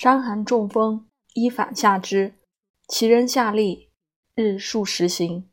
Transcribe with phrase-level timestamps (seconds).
[0.00, 2.34] 伤寒中风，衣反下之，
[2.86, 3.90] 其人下利，
[4.36, 5.50] 日数十行，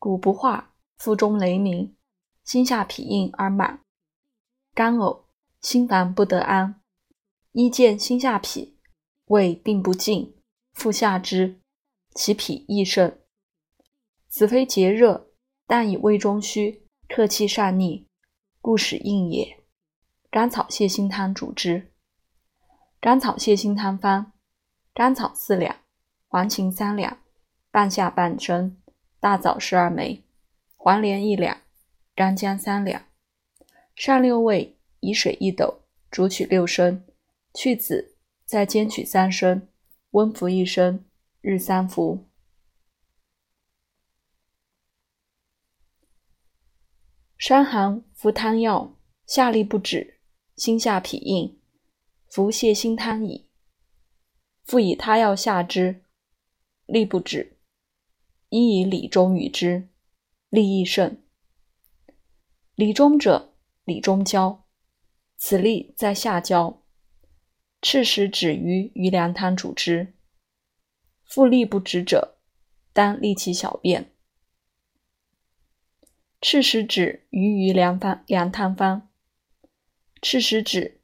[0.00, 1.94] 骨不化，腹中雷鸣，
[2.42, 3.80] 心下痞硬而满，
[4.74, 5.26] 干呕，
[5.60, 6.82] 心烦不得安。
[7.52, 8.72] 衣见心下痞，
[9.26, 10.34] 胃病不尽，
[10.72, 11.60] 腹下之，
[12.12, 13.22] 其痞亦甚。
[14.28, 15.28] 此非结热，
[15.64, 18.04] 但以胃中虚，客气善逆，
[18.60, 19.62] 故使硬也。
[20.28, 21.92] 甘草泻心汤主之。
[23.06, 24.32] 甘草泻心汤方：
[24.92, 25.76] 甘草四两，
[26.26, 27.20] 黄芩三两，
[27.70, 28.82] 半夏半升，
[29.20, 30.24] 大枣十二枚，
[30.74, 31.62] 黄连一两，
[32.16, 33.04] 干姜三两。
[33.94, 37.04] 上六味，以水一斗，煮取六升，
[37.54, 39.68] 去籽，再煎取三升，
[40.10, 41.04] 温服一升，
[41.40, 42.26] 日三服。
[47.38, 50.18] 伤寒服汤药，下利不止。
[50.56, 51.56] 心下痞硬，
[52.28, 53.48] 服泻心汤矣。
[54.64, 56.02] 复以他药下之，
[56.86, 57.58] 利不止。
[58.48, 59.88] 医以理中与之，
[60.48, 61.22] 利亦甚。
[62.74, 63.54] 理中者，
[63.84, 64.66] 理中焦，
[65.36, 66.82] 此利在下焦。
[67.82, 70.14] 赤石止于余粮汤主之。
[71.24, 72.38] 复利不止者，
[72.92, 74.12] 当利其小便。
[76.40, 79.08] 赤石止于余粮方粮汤方。
[80.22, 80.95] 赤石止、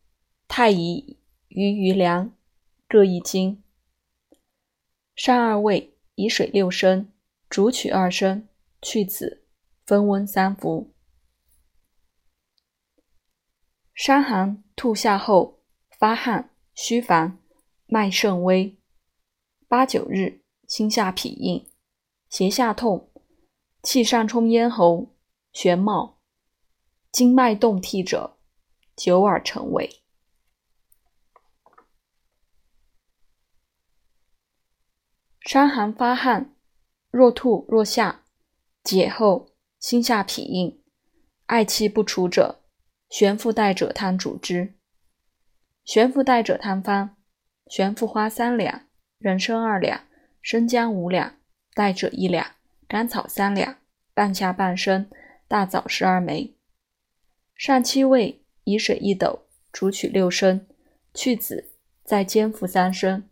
[0.55, 1.17] 太乙、
[1.49, 2.37] 鱼鱼凉
[2.87, 3.65] 各一斤。
[5.17, 7.11] 上二味，以水六升，
[7.49, 8.47] 煮取二升，
[8.83, 9.47] 去子，
[9.87, 10.93] 分温三服。
[13.95, 15.63] 伤寒吐下后，
[15.99, 17.39] 发汗，虚烦，
[17.87, 18.77] 脉甚微，
[19.67, 21.67] 八九日，心下痞硬，
[22.29, 23.11] 胁下痛，
[23.83, 25.15] 气上冲咽喉，
[25.51, 26.19] 玄冒，
[27.11, 28.37] 经脉动涕者。
[28.95, 30.02] 久而成痿。
[35.53, 36.55] 伤寒发汗，
[37.11, 38.23] 若吐若下，
[38.83, 40.81] 解后心下痞硬，
[41.49, 42.63] 嗳气不除者，
[43.11, 44.73] 玄附带者汤主之。
[45.85, 47.17] 玄附带者汤方：
[47.67, 48.87] 玄附花三两，
[49.19, 50.07] 人参二两，
[50.41, 51.35] 生姜五两，
[51.75, 52.53] 带者一两，
[52.89, 53.77] 甘草三两，
[54.15, 55.11] 半夏半升，
[55.47, 56.57] 大枣十二枚。
[57.55, 58.43] 上七味。
[58.65, 60.67] 以水一斗，煮取六升，
[61.13, 61.73] 去子，
[62.05, 63.29] 再煎服三升，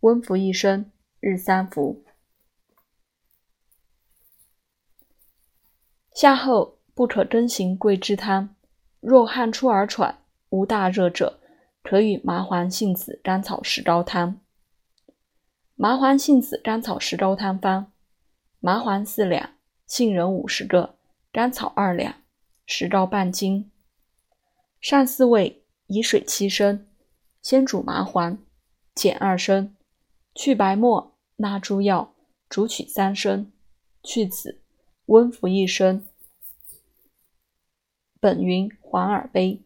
[0.00, 0.90] 温服一升，
[1.20, 2.04] 日三服。
[6.14, 8.56] 夏后不可更行桂枝汤。
[9.00, 11.40] 若汗出而喘，无大热者，
[11.82, 14.40] 可与麻黄杏子甘草石膏汤。
[15.74, 17.92] 麻黄杏子甘草石膏汤方：
[18.58, 19.54] 麻黄四两，
[19.86, 20.98] 杏仁五十个，
[21.32, 22.14] 甘草二两，
[22.66, 23.70] 石膏半斤。
[24.82, 26.86] 上四味，以水七升，
[27.40, 28.36] 先煮麻黄，
[28.94, 29.74] 减二升，
[30.34, 31.09] 去白沫，
[31.40, 32.14] 纳诸药，
[32.50, 33.50] 煮取三升，
[34.02, 34.60] 去子，
[35.06, 36.06] 温服一升。
[38.20, 39.62] 本云黄耳杯。